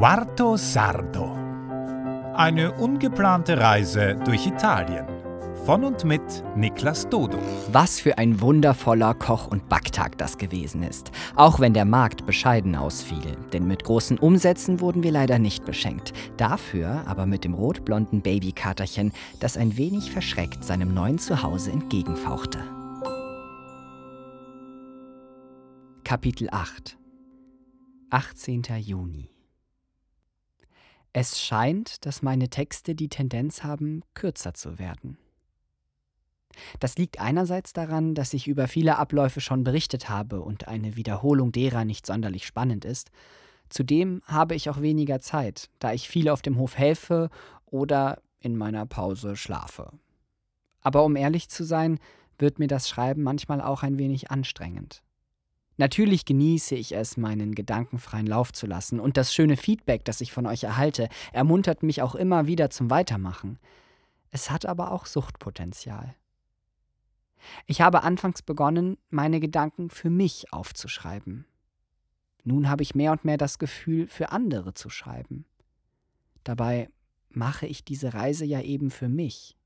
[0.00, 1.36] Quarto Sardo.
[2.34, 5.04] Eine ungeplante Reise durch Italien.
[5.66, 6.22] Von und mit
[6.56, 7.36] Niklas Dodo.
[7.70, 11.10] Was für ein wundervoller Koch- und Backtag das gewesen ist.
[11.36, 13.36] Auch wenn der Markt bescheiden ausfiel.
[13.52, 16.14] Denn mit großen Umsätzen wurden wir leider nicht beschenkt.
[16.38, 22.60] Dafür aber mit dem rot-blonden Babykaterchen, das ein wenig verschreckt seinem neuen Zuhause entgegenfauchte.
[26.04, 26.96] Kapitel 8
[28.08, 28.62] 18.
[28.78, 29.30] Juni
[31.12, 35.18] Es scheint, dass meine Texte die Tendenz haben, kürzer zu werden.
[36.78, 41.52] Das liegt einerseits daran, dass ich über viele Abläufe schon berichtet habe und eine Wiederholung
[41.52, 43.10] derer nicht sonderlich spannend ist.
[43.68, 47.30] Zudem habe ich auch weniger Zeit, da ich viel auf dem Hof helfe
[47.66, 49.92] oder in meiner Pause schlafe.
[50.80, 51.98] Aber um ehrlich zu sein,
[52.38, 55.02] wird mir das Schreiben manchmal auch ein wenig anstrengend.
[55.80, 60.20] Natürlich genieße ich es, meinen Gedanken freien Lauf zu lassen, und das schöne Feedback, das
[60.20, 63.58] ich von euch erhalte, ermuntert mich auch immer wieder zum Weitermachen.
[64.30, 66.14] Es hat aber auch Suchtpotenzial.
[67.64, 71.46] Ich habe anfangs begonnen, meine Gedanken für mich aufzuschreiben.
[72.44, 75.46] Nun habe ich mehr und mehr das Gefühl, für andere zu schreiben.
[76.44, 76.90] Dabei
[77.30, 79.56] mache ich diese Reise ja eben für mich.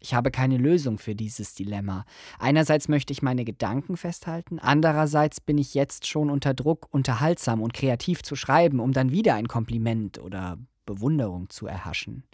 [0.00, 2.04] Ich habe keine Lösung für dieses Dilemma.
[2.38, 7.74] Einerseits möchte ich meine Gedanken festhalten, andererseits bin ich jetzt schon unter Druck, unterhaltsam und
[7.74, 12.24] kreativ zu schreiben, um dann wieder ein Kompliment oder Bewunderung zu erhaschen.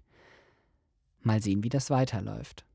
[1.23, 2.67] Mal sehen, wie das weiterläuft.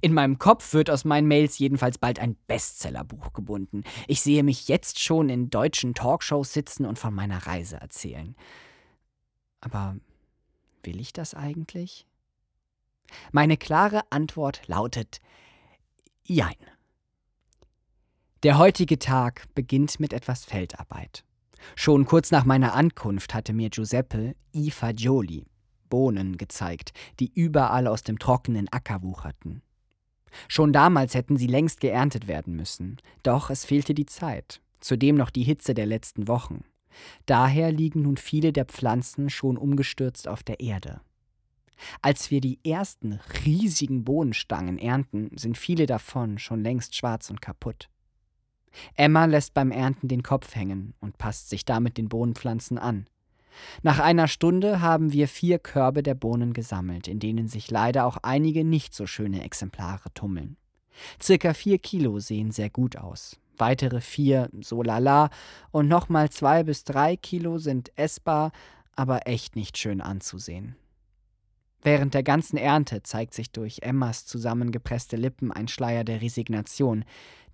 [0.00, 3.84] In meinem Kopf wird aus meinen Mails jedenfalls bald ein Bestsellerbuch gebunden.
[4.06, 8.36] Ich sehe mich jetzt schon in deutschen Talkshows sitzen und von meiner Reise erzählen.
[9.60, 9.96] Aber
[10.82, 12.06] will ich das eigentlich?
[13.32, 15.20] Meine klare Antwort lautet
[16.24, 16.56] Jein.
[18.42, 21.24] Der heutige Tag beginnt mit etwas Feldarbeit.
[21.74, 25.46] Schon kurz nach meiner Ankunft hatte mir Giuseppe i Fagioli
[25.88, 29.62] Bohnen gezeigt, die überall aus dem trockenen Acker wucherten.
[30.46, 35.30] Schon damals hätten sie längst geerntet werden müssen, doch es fehlte die Zeit, zudem noch
[35.30, 36.64] die Hitze der letzten Wochen.
[37.26, 41.00] Daher liegen nun viele der Pflanzen schon umgestürzt auf der Erde.
[42.02, 47.88] Als wir die ersten riesigen Bohnenstangen ernten, sind viele davon schon längst schwarz und kaputt.
[48.94, 53.06] Emma lässt beim Ernten den Kopf hängen und passt sich damit den Bohnenpflanzen an.
[53.82, 58.18] Nach einer Stunde haben wir vier Körbe der Bohnen gesammelt, in denen sich leider auch
[58.22, 60.56] einige nicht so schöne Exemplare tummeln.
[61.20, 65.30] Circa vier Kilo sehen sehr gut aus, weitere vier so lala
[65.70, 68.52] und nochmal zwei bis drei Kilo sind essbar,
[68.94, 70.76] aber echt nicht schön anzusehen.
[71.82, 77.04] Während der ganzen Ernte zeigt sich durch Emmas zusammengepresste Lippen ein Schleier der Resignation,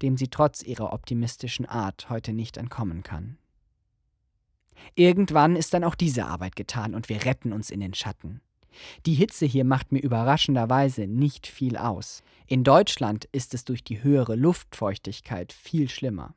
[0.03, 3.39] dem sie trotz ihrer optimistischen Art heute nicht entkommen kann.
[4.95, 8.41] Irgendwann ist dann auch diese Arbeit getan und wir retten uns in den Schatten.
[9.07, 12.23] Die Hitze hier macht mir überraschenderweise nicht viel aus.
[12.47, 16.35] In Deutschland ist es durch die höhere Luftfeuchtigkeit viel schlimmer.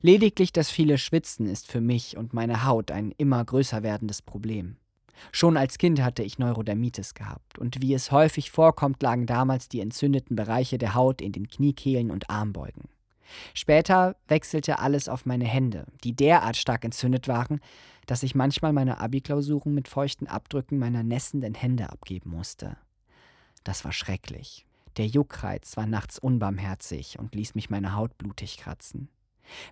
[0.00, 4.76] Lediglich das viele Schwitzen ist für mich und meine Haut ein immer größer werdendes Problem.
[5.32, 9.80] Schon als Kind hatte ich Neurodermitis gehabt, und wie es häufig vorkommt, lagen damals die
[9.80, 12.88] entzündeten Bereiche der Haut in den Kniekehlen und Armbeugen.
[13.54, 17.60] Später wechselte alles auf meine Hände, die derart stark entzündet waren,
[18.06, 22.76] dass ich manchmal meine Abi-Klausuren mit feuchten Abdrücken meiner nässenden Hände abgeben musste.
[23.64, 24.66] Das war schrecklich.
[24.96, 29.08] Der Juckreiz war nachts unbarmherzig und ließ mich meine Haut blutig kratzen.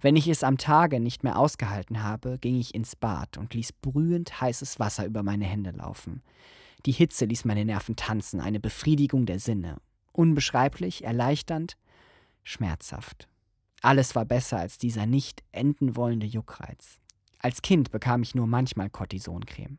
[0.00, 3.72] Wenn ich es am Tage nicht mehr ausgehalten habe, ging ich ins Bad und ließ
[3.74, 6.22] brühend heißes Wasser über meine Hände laufen.
[6.86, 9.76] Die Hitze ließ meine Nerven tanzen, eine Befriedigung der Sinne.
[10.12, 11.76] Unbeschreiblich, erleichternd,
[12.42, 13.28] schmerzhaft.
[13.82, 17.00] Alles war besser als dieser nicht enden wollende Juckreiz.
[17.38, 19.78] Als Kind bekam ich nur manchmal Cortisoncreme.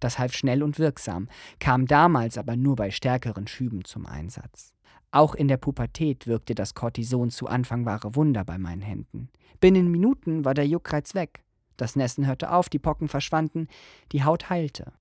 [0.00, 1.28] Das half schnell und wirksam,
[1.60, 4.73] kam damals aber nur bei stärkeren Schüben zum Einsatz.
[5.14, 9.28] Auch in der Pubertät wirkte das Cortison zu Anfang wahre Wunder bei meinen Händen.
[9.60, 11.44] Binnen Minuten war der Juckreiz weg.
[11.76, 13.68] Das Nässen hörte auf, die Pocken verschwanden,
[14.10, 14.92] die Haut heilte.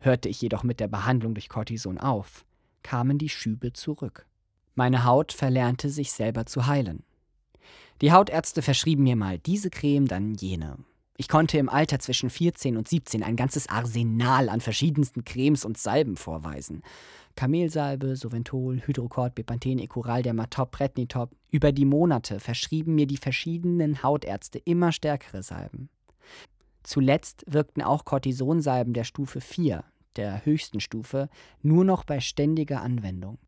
[0.00, 2.44] Hörte ich jedoch mit der Behandlung durch Cortison auf,
[2.82, 4.26] kamen die Schübe zurück.
[4.74, 7.04] Meine Haut verlernte sich selber zu heilen.
[8.00, 10.76] Die Hautärzte verschrieben mir mal diese Creme, dann jene.
[11.16, 15.76] Ich konnte im Alter zwischen 14 und 17 ein ganzes Arsenal an verschiedensten Cremes und
[15.76, 16.82] Salben vorweisen.
[17.36, 21.30] Kamelsalbe, Soventol, Hydrocort, Bepanthen, Ecural, Dermatop, Prednitop.
[21.50, 25.90] Über die Monate verschrieben mir die verschiedenen Hautärzte immer stärkere Salben.
[26.82, 29.84] Zuletzt wirkten auch Cortisonsalben der Stufe 4,
[30.16, 31.28] der höchsten Stufe,
[31.60, 33.38] nur noch bei ständiger Anwendung.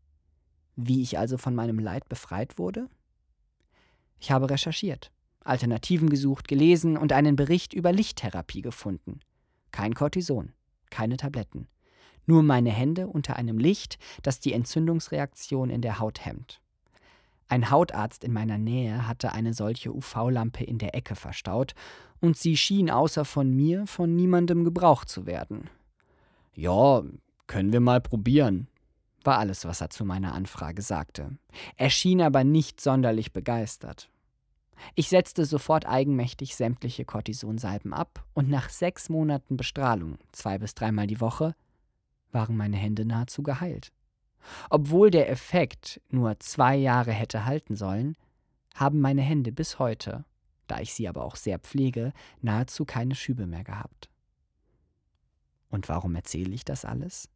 [0.76, 2.88] Wie ich also von meinem Leid befreit wurde?
[4.20, 5.10] Ich habe recherchiert.
[5.44, 9.20] Alternativen gesucht, gelesen und einen Bericht über Lichttherapie gefunden.
[9.70, 10.52] Kein Cortison,
[10.90, 11.68] keine Tabletten.
[12.26, 16.60] Nur meine Hände unter einem Licht, das die Entzündungsreaktion in der Haut hemmt.
[17.48, 21.74] Ein Hautarzt in meiner Nähe hatte eine solche UV-Lampe in der Ecke verstaut,
[22.20, 25.68] und sie schien außer von mir von niemandem gebraucht zu werden.
[26.54, 27.02] Ja,
[27.46, 28.68] können wir mal probieren,
[29.24, 31.36] war alles, was er zu meiner Anfrage sagte.
[31.76, 34.08] Er schien aber nicht sonderlich begeistert.
[34.94, 41.06] Ich setzte sofort eigenmächtig sämtliche Cortisonsalben ab und nach sechs Monaten Bestrahlung, zwei bis dreimal
[41.06, 41.54] die Woche,
[42.32, 43.92] waren meine Hände nahezu geheilt.
[44.70, 48.16] Obwohl der Effekt nur zwei Jahre hätte halten sollen,
[48.74, 50.24] haben meine Hände bis heute,
[50.66, 54.10] da ich sie aber auch sehr pflege, nahezu keine Schübe mehr gehabt.
[55.70, 57.28] Und warum erzähle ich das alles?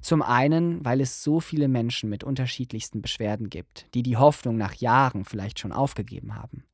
[0.00, 4.74] Zum einen, weil es so viele Menschen mit unterschiedlichsten Beschwerden gibt, die die Hoffnung nach
[4.74, 6.64] Jahren vielleicht schon aufgegeben haben.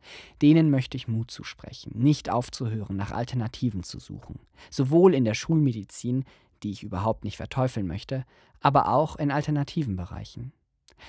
[0.42, 4.40] Denen möchte ich Mut zusprechen, nicht aufzuhören, nach Alternativen zu suchen.
[4.70, 6.24] Sowohl in der Schulmedizin,
[6.62, 8.24] die ich überhaupt nicht verteufeln möchte,
[8.60, 10.52] aber auch in alternativen Bereichen.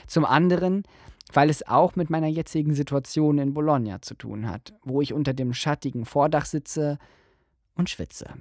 [0.07, 0.83] Zum anderen,
[1.31, 5.33] weil es auch mit meiner jetzigen Situation in Bologna zu tun hat, wo ich unter
[5.33, 6.97] dem schattigen Vordach sitze
[7.75, 8.33] und schwitze.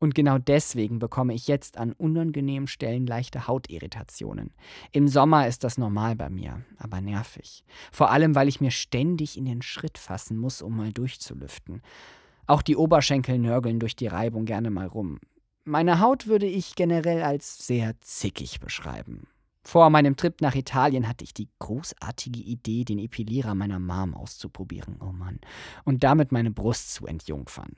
[0.00, 4.50] Und genau deswegen bekomme ich jetzt an unangenehmen Stellen leichte Hautirritationen.
[4.92, 7.64] Im Sommer ist das normal bei mir, aber nervig.
[7.92, 11.82] Vor allem, weil ich mir ständig in den Schritt fassen muss, um mal durchzulüften.
[12.46, 15.20] Auch die Oberschenkel nörgeln durch die Reibung gerne mal rum.
[15.64, 19.28] Meine Haut würde ich generell als sehr zickig beschreiben.
[19.62, 24.96] Vor meinem Trip nach Italien hatte ich die großartige Idee, den Epilierer meiner Mom auszuprobieren,
[25.00, 25.38] oh Mann,
[25.84, 27.76] und damit meine Brust zu entjungfern.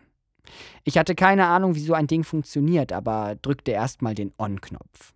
[0.85, 5.15] Ich hatte keine Ahnung, wie so ein Ding funktioniert, aber drückte erstmal den On-Knopf.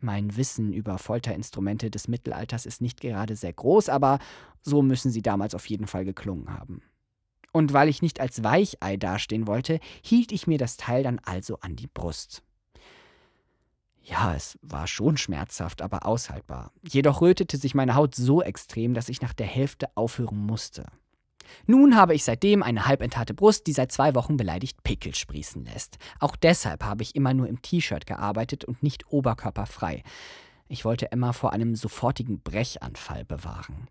[0.00, 4.18] Mein Wissen über Folterinstrumente des Mittelalters ist nicht gerade sehr groß, aber
[4.62, 6.82] so müssen sie damals auf jeden Fall geklungen haben.
[7.52, 11.58] Und weil ich nicht als Weichei dastehen wollte, hielt ich mir das Teil dann also
[11.60, 12.42] an die Brust.
[14.02, 16.70] Ja, es war schon schmerzhaft, aber aushaltbar.
[16.86, 20.84] Jedoch rötete sich meine Haut so extrem, dass ich nach der Hälfte aufhören musste.
[21.66, 25.98] Nun habe ich seitdem eine halbenthaarte Brust, die seit zwei Wochen beleidigt Pickel sprießen lässt.
[26.20, 30.02] Auch deshalb habe ich immer nur im T-Shirt gearbeitet und nicht oberkörperfrei.
[30.68, 33.88] Ich wollte Emma vor einem sofortigen Brechanfall bewahren.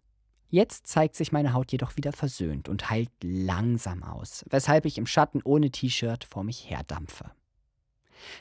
[0.49, 5.07] Jetzt zeigt sich meine Haut jedoch wieder versöhnt und heilt langsam aus, weshalb ich im
[5.07, 7.31] Schatten ohne T-Shirt vor mich herdampfe.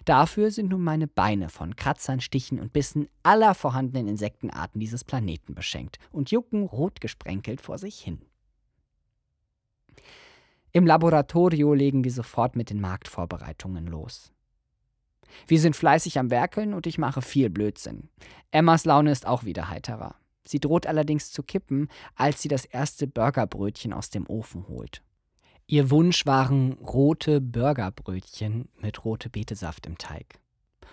[0.04, 5.54] Dafür sind nun meine Beine von Kratzern, Stichen und Bissen aller vorhandenen Insektenarten dieses Planeten
[5.54, 8.20] beschenkt und jucken rot gesprenkelt vor sich hin.
[10.76, 14.32] Im Laboratorio legen wir sofort mit den Marktvorbereitungen los.
[15.46, 18.08] Wir sind fleißig am Werkeln und ich mache viel Blödsinn.
[18.50, 20.16] Emmas Laune ist auch wieder heiterer.
[20.44, 21.86] Sie droht allerdings zu kippen,
[22.16, 25.04] als sie das erste Burgerbrötchen aus dem Ofen holt.
[25.68, 30.40] Ihr Wunsch waren rote Burgerbrötchen mit rote Betesaft im Teig.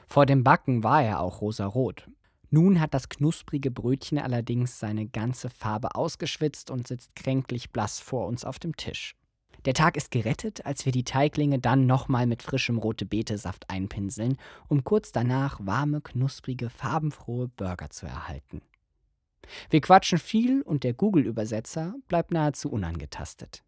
[0.05, 2.07] Vor dem Backen war er auch rosarot.
[2.51, 8.27] Nun hat das knusprige Brötchen allerdings seine ganze Farbe ausgeschwitzt und sitzt kränklich blass vor
[8.27, 9.15] uns auf dem Tisch.
[9.65, 14.37] Der Tag ist gerettet, als wir die Teiglinge dann nochmal mit frischem rote Betesaft einpinseln,
[14.67, 18.61] um kurz danach warme, knusprige, farbenfrohe Burger zu erhalten.
[19.69, 23.63] Wir quatschen viel und der Google-Übersetzer bleibt nahezu unangetastet.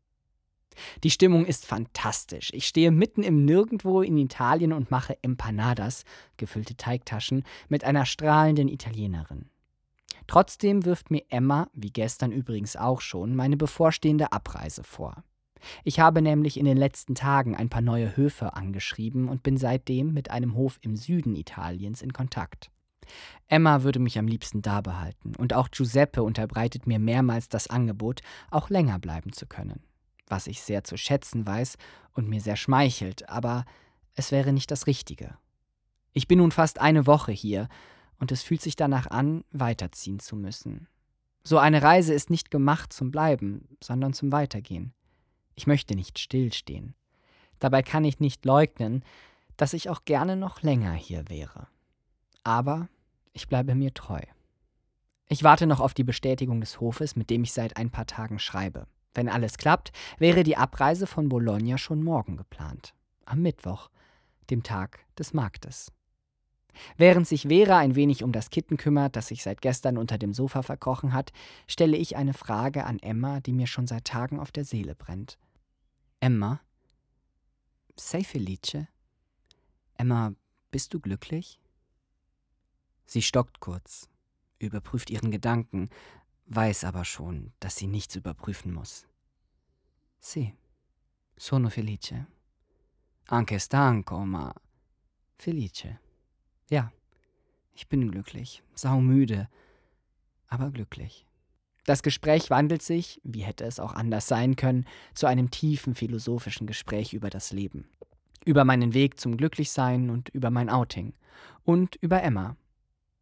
[1.04, 2.50] Die Stimmung ist fantastisch.
[2.54, 6.04] Ich stehe mitten im Nirgendwo in Italien und mache Empanadas,
[6.38, 9.50] gefüllte Teigtaschen, mit einer strahlenden Italienerin.
[10.26, 15.24] Trotzdem wirft mir Emma, wie gestern übrigens auch schon, meine bevorstehende Abreise vor.
[15.84, 20.14] Ich habe nämlich in den letzten Tagen ein paar neue Höfe angeschrieben und bin seitdem
[20.14, 22.70] mit einem Hof im Süden Italiens in Kontakt.
[23.48, 28.22] Emma würde mich am liebsten da behalten, und auch Giuseppe unterbreitet mir mehrmals das Angebot,
[28.50, 29.84] auch länger bleiben zu können.
[30.28, 31.78] Was ich sehr zu schätzen weiß
[32.14, 33.66] und mir sehr schmeichelt, aber
[34.16, 35.38] es wäre nicht das Richtige.
[36.14, 37.68] Ich bin nun fast eine Woche hier,
[38.20, 40.88] und es fühlt sich danach an, weiterziehen zu müssen.
[41.44, 44.94] So eine Reise ist nicht gemacht zum Bleiben, sondern zum Weitergehen.
[45.56, 46.96] Ich möchte nicht stillstehen.
[47.60, 49.04] Dabei kann ich nicht leugnen,
[49.58, 51.68] dass ich auch gerne noch länger hier wäre.
[52.44, 52.90] Aber
[53.34, 54.22] ich bleibe mir treu.
[55.30, 58.40] Ich warte noch auf die Bestätigung des Hofes, mit dem ich seit ein paar Tagen
[58.40, 58.88] schreibe.
[59.14, 62.94] Wenn alles klappt, wäre die Abreise von Bologna schon morgen geplant.
[63.26, 63.90] Am Mittwoch,
[64.50, 65.92] dem Tag des Marktes.
[66.98, 70.34] Während sich Vera ein wenig um das Kitten kümmert, das sich seit gestern unter dem
[70.34, 71.32] Sofa verkrochen hat,
[71.68, 75.38] stelle ich eine Frage an Emma, die mir schon seit Tagen auf der Seele brennt.
[76.20, 76.62] Emma?
[77.96, 78.88] Sei felice?
[79.96, 80.34] Emma,
[80.72, 81.60] bist du glücklich?
[83.06, 84.10] Sie stockt kurz,
[84.60, 85.90] überprüft ihren Gedanken,
[86.48, 89.06] weiß aber schon, dass sie nichts überprüfen muss.
[90.20, 90.54] Sì,
[91.36, 92.26] sono felice.
[93.28, 94.54] Anche stanco, ma
[95.38, 96.00] felice.
[96.70, 96.92] Ja,
[97.74, 99.48] ich bin glücklich, saumüde,
[100.48, 101.26] aber glücklich.
[101.86, 106.66] Das Gespräch wandelt sich, wie hätte es auch anders sein können, zu einem tiefen philosophischen
[106.66, 107.90] Gespräch über das Leben.
[108.46, 111.14] Über meinen Weg zum Glücklichsein und über mein Outing.
[111.66, 112.56] Und über Emma.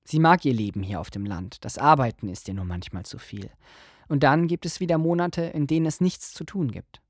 [0.03, 1.63] Sie mag ihr Leben hier auf dem Land.
[1.65, 3.49] Das Arbeiten ist ihr nur manchmal zu viel.
[4.07, 7.00] Und dann gibt es wieder Monate, in denen es nichts zu tun gibt.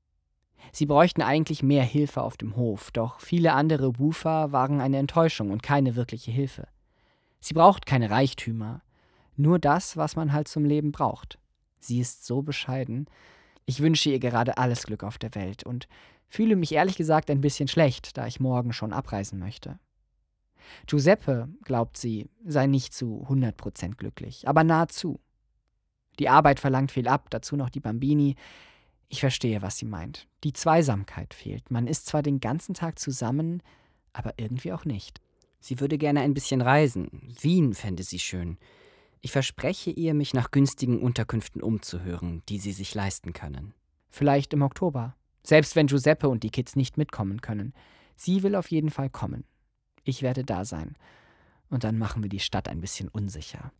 [0.70, 5.50] Sie bräuchten eigentlich mehr Hilfe auf dem Hof, doch viele andere Woofer waren eine Enttäuschung
[5.50, 6.68] und keine wirkliche Hilfe.
[7.40, 8.82] Sie braucht keine Reichtümer,
[9.36, 11.38] nur das, was man halt zum Leben braucht.
[11.80, 13.06] Sie ist so bescheiden.
[13.66, 15.88] Ich wünsche ihr gerade alles Glück auf der Welt und
[16.28, 19.78] fühle mich ehrlich gesagt ein bisschen schlecht, da ich morgen schon abreisen möchte.
[20.86, 25.20] Giuseppe, glaubt sie, sei nicht zu 100% glücklich, aber nahezu.
[26.18, 28.36] Die Arbeit verlangt viel ab, dazu noch die Bambini.
[29.12, 30.26] Ich verstehe, was sie meint.
[30.42, 31.70] Die Zweisamkeit fehlt.
[31.70, 33.62] Man ist zwar den ganzen Tag zusammen,
[34.14, 35.20] aber irgendwie auch nicht.
[35.60, 37.34] Sie würde gerne ein bisschen reisen.
[37.42, 38.56] Wien fände sie schön.
[39.20, 43.74] Ich verspreche ihr, mich nach günstigen Unterkünften umzuhören, die sie sich leisten können.
[44.08, 45.14] Vielleicht im Oktober.
[45.42, 47.74] Selbst wenn Giuseppe und die Kids nicht mitkommen können.
[48.16, 49.44] Sie will auf jeden Fall kommen.
[50.04, 50.96] Ich werde da sein.
[51.68, 53.72] Und dann machen wir die Stadt ein bisschen unsicher.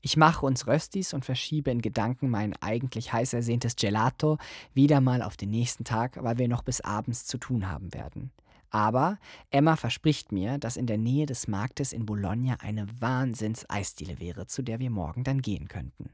[0.00, 4.38] Ich mache uns Röstis und verschiebe in Gedanken mein eigentlich heiß ersehntes Gelato
[4.74, 8.30] wieder mal auf den nächsten Tag, weil wir noch bis abends zu tun haben werden.
[8.70, 9.18] Aber
[9.50, 14.62] Emma verspricht mir, dass in der Nähe des Marktes in Bologna eine Wahnsinns-Eisdiele wäre, zu
[14.62, 16.10] der wir morgen dann gehen könnten.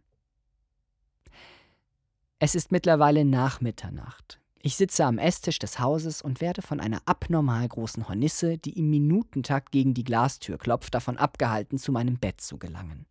[2.40, 4.40] Es ist mittlerweile nach Mitternacht.
[4.60, 8.90] Ich sitze am Esstisch des Hauses und werde von einer abnormal großen Hornisse, die im
[8.90, 13.06] Minutentakt gegen die Glastür klopft, davon abgehalten, zu meinem Bett zu gelangen.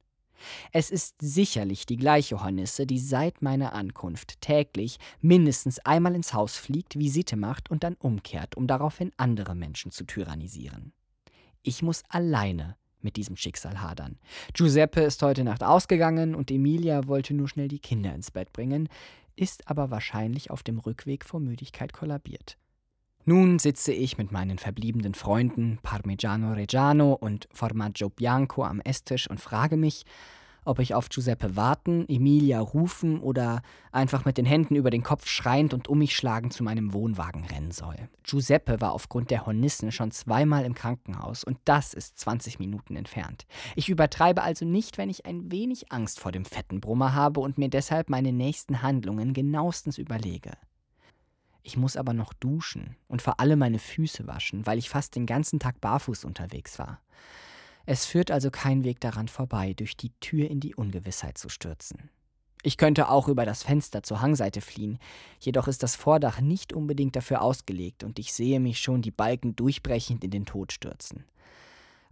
[0.72, 6.58] Es ist sicherlich die gleiche Hornisse, die seit meiner Ankunft täglich mindestens einmal ins Haus
[6.58, 10.94] fliegt, Visite macht und dann umkehrt, um daraufhin andere Menschen zu tyrannisieren.
[11.64, 14.18] Ich muss alleine mit diesem Schicksal hadern.
[14.54, 18.90] Giuseppe ist heute Nacht ausgegangen und Emilia wollte nur schnell die Kinder ins Bett bringen,
[19.36, 22.58] ist aber wahrscheinlich auf dem Rückweg vor Müdigkeit kollabiert.
[23.30, 29.42] Nun sitze ich mit meinen verbliebenen Freunden Parmigiano Reggiano und Formaggio Bianco am Esstisch und
[29.42, 30.06] frage mich,
[30.64, 35.28] ob ich auf Giuseppe warten, Emilia rufen oder einfach mit den Händen über den Kopf
[35.28, 37.98] schreiend und um mich schlagend zu meinem Wohnwagen rennen soll.
[38.24, 43.46] Giuseppe war aufgrund der Hornissen schon zweimal im Krankenhaus und das ist 20 Minuten entfernt.
[43.76, 47.58] Ich übertreibe also nicht, wenn ich ein wenig Angst vor dem fetten Brummer habe und
[47.58, 50.52] mir deshalb meine nächsten Handlungen genauestens überlege.
[51.68, 55.26] Ich muss aber noch duschen und vor allem meine Füße waschen, weil ich fast den
[55.26, 57.02] ganzen Tag barfuß unterwegs war.
[57.86, 62.10] Es führt also kein Weg daran vorbei, durch die Tür in die Ungewissheit zu stürzen.
[62.64, 64.98] Ich könnte auch über das Fenster zur Hangseite fliehen,
[65.42, 69.58] jedoch ist das Vordach nicht unbedingt dafür ausgelegt und ich sehe mich schon die Balken
[69.58, 71.26] durchbrechend in den Tod stürzen.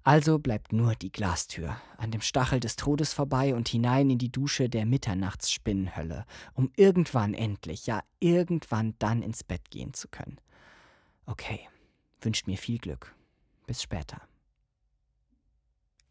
[0.08, 4.32] Also bleibt nur die Glastür, an dem Stachel des Todes vorbei und hinein in die
[4.32, 10.40] Dusche der Mitternachtsspinnenhölle, um irgendwann endlich, ja irgendwann dann ins Bett gehen zu können.
[11.26, 11.60] Okay,
[12.22, 13.16] wünscht mir viel Glück.
[13.66, 14.22] Bis später.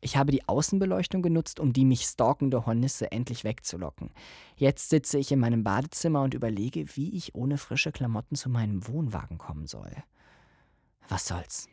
[0.01, 4.11] Ich habe die Außenbeleuchtung genutzt, um die mich stalkende Hornisse endlich wegzulocken.
[4.57, 8.89] Jetzt sitze ich in meinem Badezimmer und überlege, wie ich ohne frische Klamotten zu meinem
[8.89, 9.93] Wohnwagen kommen soll.
[11.09, 11.69] Was soll's?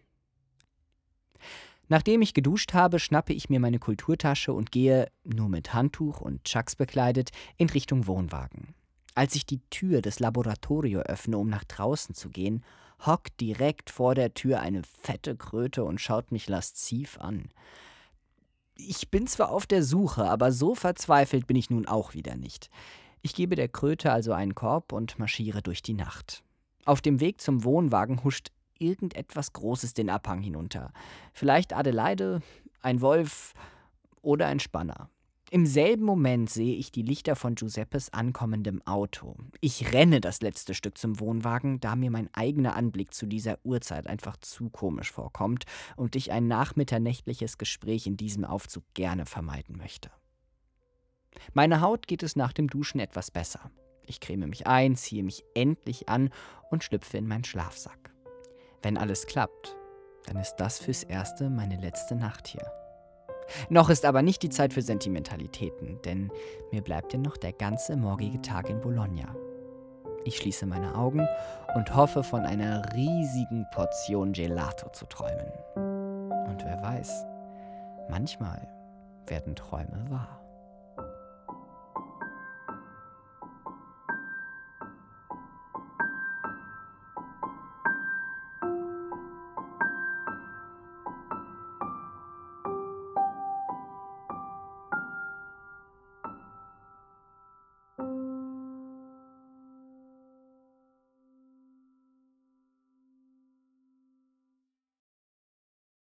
[1.91, 6.45] Nachdem ich geduscht habe, schnappe ich mir meine Kulturtasche und gehe, nur mit Handtuch und
[6.45, 8.73] Chucks bekleidet, in Richtung Wohnwagen.
[9.13, 12.63] Als ich die Tür des Laboratorio öffne, um nach draußen zu gehen,
[13.05, 17.49] hockt direkt vor der Tür eine fette Kröte und schaut mich lasziv an.
[18.77, 22.69] Ich bin zwar auf der Suche, aber so verzweifelt bin ich nun auch wieder nicht.
[23.21, 26.41] Ich gebe der Kröte also einen Korb und marschiere durch die Nacht.
[26.85, 30.91] Auf dem Weg zum Wohnwagen huscht irgendetwas Großes den Abhang hinunter.
[31.33, 32.41] Vielleicht Adelaide,
[32.81, 33.53] ein Wolf
[34.21, 35.09] oder ein Spanner.
[35.53, 39.35] Im selben Moment sehe ich die Lichter von Giuseppes ankommendem Auto.
[39.59, 44.07] Ich renne das letzte Stück zum Wohnwagen, da mir mein eigener Anblick zu dieser Uhrzeit
[44.07, 45.65] einfach zu komisch vorkommt
[45.97, 50.09] und ich ein nachmitternächtliches Gespräch in diesem Aufzug gerne vermeiden möchte.
[51.53, 53.71] Meine Haut geht es nach dem Duschen etwas besser.
[54.05, 56.29] Ich creme mich ein, ziehe mich endlich an
[56.69, 58.10] und schlüpfe in meinen Schlafsack.
[58.81, 59.75] Wenn alles klappt,
[60.25, 62.71] dann ist das fürs Erste meine letzte Nacht hier.
[63.69, 66.31] Noch ist aber nicht die Zeit für Sentimentalitäten, denn
[66.71, 69.35] mir bleibt ja noch der ganze morgige Tag in Bologna.
[70.23, 71.27] Ich schließe meine Augen
[71.75, 75.51] und hoffe, von einer riesigen Portion Gelato zu träumen.
[76.47, 77.25] Und wer weiß,
[78.09, 78.67] manchmal
[79.27, 80.40] werden Träume wahr.